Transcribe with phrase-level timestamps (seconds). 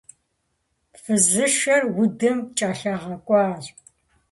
[1.01, 3.63] Фызышэр удым кӀэлъагъэкӀуащ.